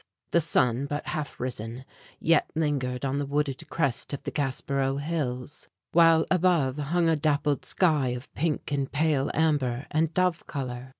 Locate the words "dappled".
7.15-7.65